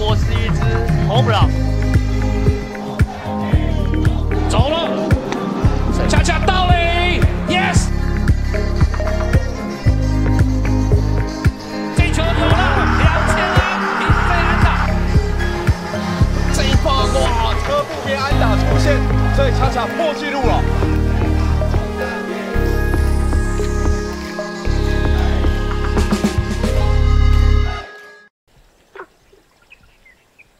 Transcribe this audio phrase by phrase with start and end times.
[0.00, 1.77] 我是一只红不了。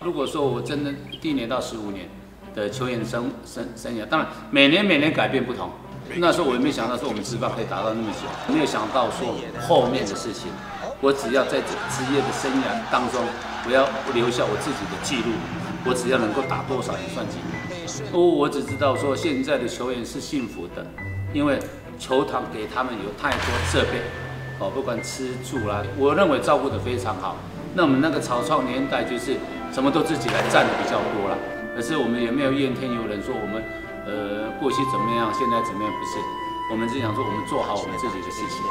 [0.09, 0.91] 如果说我真的
[1.21, 2.09] 第一年到十五年
[2.55, 5.69] 的球员生生生涯，当然每年每年改变不同。
[6.17, 9.37] 那时候我也没想到说我们职棒可以达到那么久，没有想到说
[9.69, 10.51] 后面的事情。
[11.03, 13.23] 我只要在这职业的生涯当中，
[13.67, 15.37] 我要留下我自己的记录。
[15.85, 18.11] 我只要能够打多少年算几年。
[18.11, 20.87] 哦，我只知道说现在的球员是幸福的，
[21.35, 21.59] 因为
[21.99, 24.01] 球团给他们有太多设备，
[24.59, 27.37] 哦，不管吃住啦，我认为照顾得非常好。
[27.75, 29.37] 那我们那个草创年代就是。
[29.73, 31.39] 什么都自己来占的比较多了，
[31.77, 33.63] 可是我们也没有怨天尤人，说我们
[34.07, 35.93] 呃过去怎么样，现在怎么样？
[35.93, 36.19] 不是，
[36.73, 38.63] 我们只想说我们做好我们自己的事情。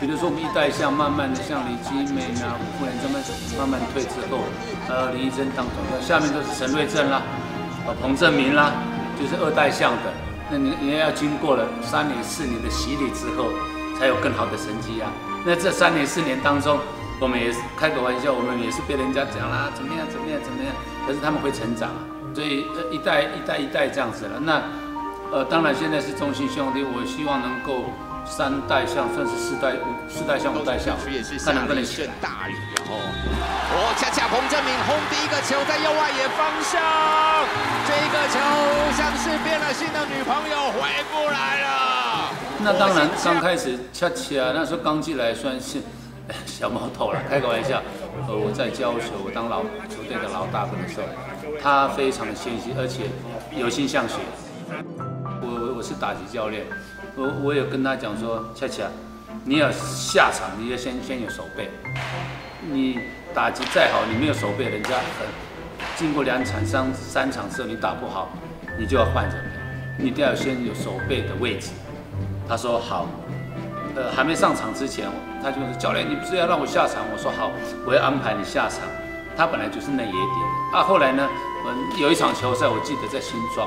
[0.00, 3.22] 比如说我们一代像慢慢的像李金美啊、吴富连他们
[3.56, 4.42] 慢慢退之后，
[4.90, 7.22] 呃林一真当总教，下面都是陈瑞正啦、
[7.86, 8.72] 呃彭正明啦，
[9.14, 10.12] 就是二代像的。
[10.50, 13.48] 那你你要经过了三年四年的洗礼之后，
[13.96, 15.06] 才有更好的成绩啊。
[15.44, 16.78] 那这三年四年当中，
[17.18, 20.72] 我们也是开个玩笑，我们也是被人家讲啦，怎么样怎么样怎么样。
[21.06, 21.90] 可是他们会成长，
[22.34, 24.38] 所以一代一代一代这样子了。
[24.38, 24.62] 那
[25.32, 27.90] 呃，当然现在是中信兄弟，我希望能够
[28.24, 29.74] 三代像，算是四代
[30.08, 30.94] 四代像五代像，
[31.44, 32.54] 看能不能下大雨
[32.86, 33.02] 哦。
[33.74, 36.78] 哦，恰恰彭政闵轰第一个球在右外野方向，
[37.88, 38.38] 这个球
[38.94, 41.91] 像是变了心的女朋友回不来了。
[42.64, 45.80] 那当然，刚开始恰恰那时候刚进来算是
[46.46, 47.82] 小毛头了，开个玩笑。
[48.28, 51.06] 呃，我在教球，我当老球队的老大哥的时候，
[51.60, 53.04] 他非常的谦虚，而且
[53.56, 54.14] 有心向学。
[55.40, 56.64] 我我我是打击教练，
[57.16, 58.84] 我我有跟他讲说，恰恰，
[59.44, 61.68] 你要下场，你要先先有守备。
[62.70, 63.00] 你
[63.34, 65.26] 打击再好，你没有守备，人家很
[65.96, 68.30] 经过两场、三三场之后你打不好，
[68.78, 69.50] 你就要换人了。
[69.98, 71.70] 你一定要先有守备的位置。
[72.52, 73.06] 他说好，
[73.96, 75.08] 呃，还没上场之前，
[75.42, 77.02] 他就说教练，你不是要让我下场？
[77.10, 77.50] 我说好，
[77.86, 78.80] 我要安排你下场。
[79.34, 80.36] 他本来就是那野点
[80.74, 80.82] 啊。
[80.82, 81.26] 后来呢，
[81.64, 83.66] 我有一场球赛，我记得在新庄，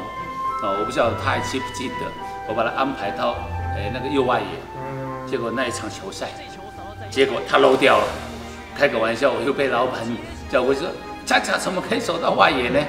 [0.62, 2.06] 哦，我不晓得他还记不记得，
[2.47, 3.34] 我把他安排到
[3.75, 6.28] 哎那个右外野，结果那一场球赛，
[7.09, 8.06] 结果他漏掉了。
[8.78, 10.03] 开个玩笑，我又被老板
[10.47, 10.88] 叫我说，
[11.25, 12.79] 恰恰怎么可以守到外野呢？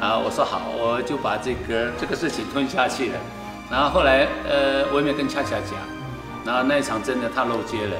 [0.00, 3.18] 啊，我说好，我就把这个这个事情吞下去了。
[3.72, 5.72] 然后后来，呃，我也没跟恰恰讲。
[6.44, 7.96] 然后那一场真的他漏接了。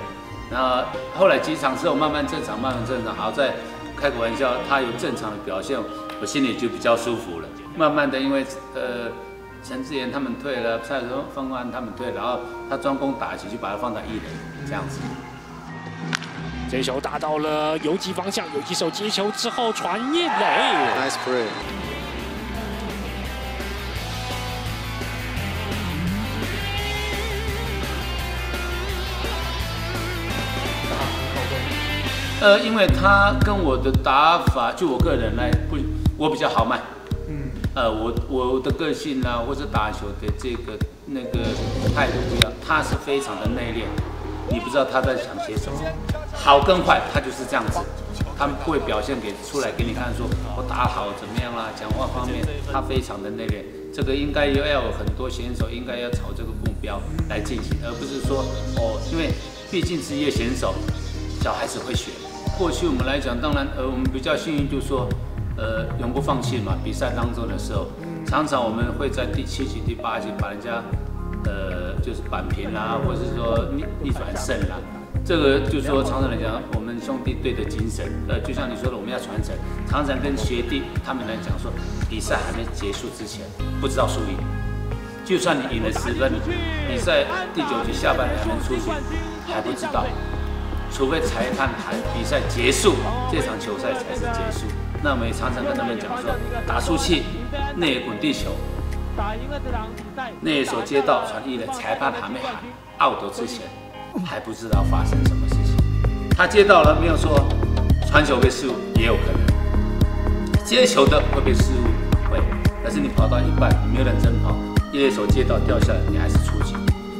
[0.50, 0.84] 然后
[1.16, 3.16] 后来几场之后慢慢正常，慢慢正常。
[3.16, 3.54] 好在
[3.96, 5.78] 开个玩笑，他有正常的表现，
[6.20, 7.48] 我心里就比较舒服了。
[7.74, 8.44] 慢慢的，因为
[8.74, 9.08] 呃
[9.64, 15.00] 陈志远他们退了，蔡荣峰安他们退了，然后他专攻打击，就把他放到一垒这样子。
[16.70, 20.28] 这球打到了游击方向，游击手接球之后传一垒。
[21.00, 21.46] Nice play。
[32.42, 35.76] 呃，因为他跟我的打法，就我个人来不，
[36.18, 36.76] 我比较豪迈。
[37.28, 37.52] 嗯。
[37.72, 40.76] 呃，我我的个性啊，或者打球的这个
[41.06, 41.38] 那个
[41.94, 43.84] 态度不一样，他是非常的内敛，
[44.50, 45.78] 你不知道他在想些什么。
[46.34, 47.78] 好跟坏，他就是这样子，
[48.36, 50.26] 他们不会表现给出来给你看，说
[50.56, 53.62] 我打好怎么样啦，讲话方面他非常的内敛。
[53.94, 58.44] 这个应该要要有很多选手应该要朝这个目标来进行，而不是说
[58.78, 59.30] 哦，因为
[59.70, 60.74] 毕竟职业选手，
[61.40, 62.10] 小孩子会学。
[62.58, 65.08] 过去我们来讲，当然，呃，我们比较幸运，就是说，
[65.56, 66.76] 呃，永不放弃嘛。
[66.84, 67.86] 比赛当中的时候，
[68.26, 70.82] 常常我们会在第七局、第八局把人家，
[71.44, 74.76] 呃，就是扳平啦，或者是说逆逆转胜啦。
[75.24, 79.54] 这个就是说，常常来讲，我们兄弟队的精神，呃，就像你说的，我们要传承。
[79.88, 81.72] 常常跟学弟他们来讲说，
[82.08, 83.44] 比赛还没结束之前，
[83.80, 84.36] 不知道输赢。
[85.24, 86.32] 就算你赢了十分，
[86.88, 87.24] 比赛
[87.54, 88.90] 第九局下半场还没出局，
[89.46, 90.04] 还不知道。
[90.94, 92.94] 除非裁判喊比赛结束，
[93.30, 94.66] 这场球赛才是结束。
[95.02, 96.30] 那我们也常常跟他们讲说，
[96.66, 97.22] 打出去
[97.74, 98.50] 内野滚地球，
[100.42, 102.62] 内野所接到传递的裁判还没喊
[103.00, 103.66] out 之前，
[104.24, 105.74] 还不知道发生什么事情。
[106.36, 107.48] 他接到了没有说
[108.06, 112.38] 传球被失误，也有可能接球的会被失误，会。
[112.84, 114.54] 但是你跑到一半，你没有认真跑，
[114.92, 116.76] 一垒手接到掉下来，你还是出局。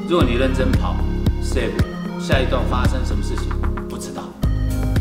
[0.08, 0.94] 如果你认真跑
[1.42, 1.91] ，save。
[2.22, 3.48] 下一段发生什么事情
[3.88, 4.22] 不知道，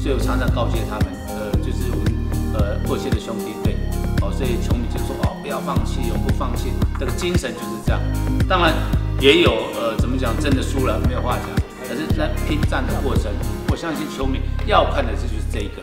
[0.01, 2.11] 所以我常常告诫他们，呃，就是我们
[2.55, 3.77] 呃过去的兄弟队，
[4.21, 8.01] 哦，所以球迷就说哦，不要放弃，永不放弃，这个精神就是这样。
[8.49, 8.73] 当然
[9.19, 11.47] 也有呃怎么讲，真的输了没有话讲，
[11.87, 13.31] 可是在拼战的过程，
[13.69, 15.81] 我相信球迷要看的这就是这一个。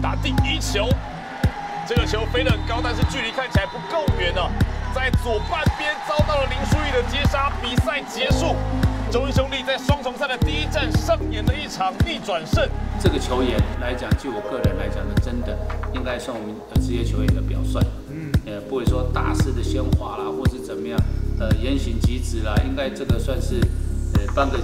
[0.00, 0.88] 打第一球，
[1.86, 4.40] 这个球飞得很高，但是距离看起来不够远呢，
[4.94, 8.56] 在左半边遭到了林书义的接杀，比赛结束。
[9.10, 12.68] 中信兄弟在双重赛的第一战上演了一场逆转胜。
[13.00, 15.56] 这个球员来讲，就我个人来讲呢，真的
[15.94, 17.80] 应该算我们职业球员的表率。
[18.10, 20.98] 嗯，呃，不会说大师的鲜花啦，或是怎么样，
[21.40, 23.60] 呃，言行举止啦，应该这个算是
[24.14, 24.58] 呃颁个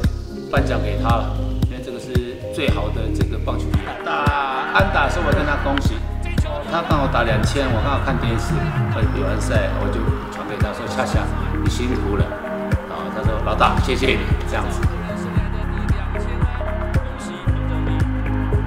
[0.51, 1.37] 颁奖给他了，
[1.71, 2.13] 因为这个是
[2.55, 4.05] 最好的这个棒球员。
[4.05, 4.13] 打。
[4.75, 5.95] 安打是我跟他恭喜，
[6.71, 8.53] 他刚好打两千，我刚好看电视，
[8.93, 10.03] 呃，比完赛我就
[10.35, 11.25] 传给他说：“恰恰，
[11.63, 12.25] 你辛苦了。”
[13.47, 14.19] ：“老大，谢谢你。”
[14.49, 14.81] 这样子。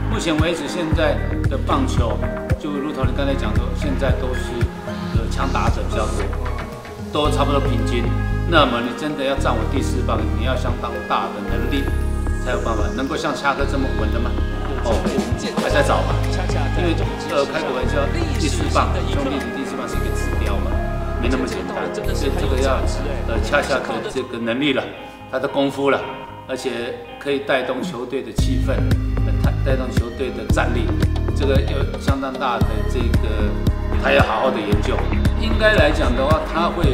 [0.10, 1.18] 目前为止，现在
[1.50, 2.18] 的棒球
[2.60, 4.50] 就如同你刚才讲说，现在都是
[5.14, 6.24] 呃强打者比较多，
[7.14, 8.04] 都差不多平均。
[8.50, 11.84] 那么你真的要站稳第四棒，你要相当大的能力
[12.44, 14.32] 才有办法能够像恰哥这么稳的吗？
[14.86, 14.96] 哦，
[15.62, 16.16] 还在找嘛？
[16.80, 16.96] 因为
[17.30, 18.00] 呃，开个玩笑，
[18.40, 19.96] 第四棒兄弟你第四棒是，
[21.22, 21.76] 没那么简单。
[22.16, 22.80] 所以这个要
[23.28, 24.84] 呃，恰恰的这个能力了，
[25.32, 26.00] 他的功夫了，
[26.48, 28.74] 而且可以带动球队的气氛，
[29.44, 30.88] 带带动球队的战力，
[31.36, 33.50] 这个有相当大的这个，
[34.04, 34.96] 他要好好的研究。
[35.40, 36.86] 应该来讲的话，他会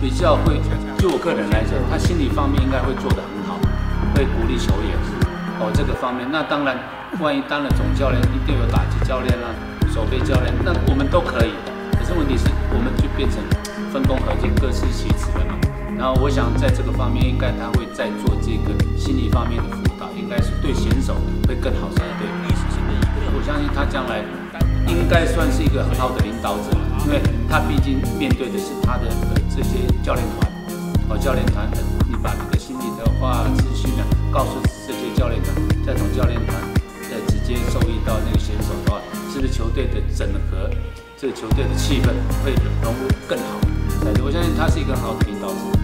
[0.00, 0.60] 比较会，
[0.98, 3.58] 就我个人来讲，他心理方面应该会做得很好，
[4.14, 4.98] 会鼓励球员。
[5.60, 6.76] 哦，这个方面，那当然，
[7.20, 9.48] 万一当了总教练，一定有打击教练啦、
[9.94, 11.73] 守备教练，那我们都可以的。
[12.04, 13.40] 可是问题是，我们就变成
[13.88, 15.56] 分工合作，各司其职了嘛。
[15.96, 21.16] 然后我想在这个方面，应该他会再做这个心理方面的辅导，应该是对选手
[21.48, 22.28] 会更好才对。
[23.32, 24.20] 我相信他将来
[24.86, 29.08] 应该算是一个很好的领导者，因为他毕竟面对的是他的
[29.48, 30.44] 这些教练团，
[31.08, 31.64] 哦，教练团，
[32.04, 35.08] 你把这个心理的话、资讯呢，告诉这些。
[35.16, 35.54] 教练团
[35.86, 36.52] 再从教练团
[37.08, 39.00] 再直接受益到那个选手的话，
[39.32, 40.68] 是不是球队的整合，
[41.24, 42.08] 这个球队的气氛
[42.44, 43.58] 会融入更好？
[44.22, 45.83] 我相信他是一个好的领导者。